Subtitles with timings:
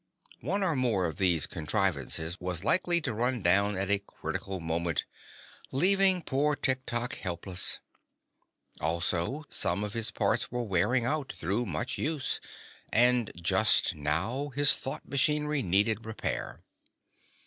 [0.39, 5.05] One or more of these contrivances was likely to run down at a critical moment,
[5.71, 7.77] leaving poor Tiktok helpless.
[8.79, 12.41] Also some of his parts were wearing out, through much use,
[12.91, 16.57] and just now his thought machinery needed repair.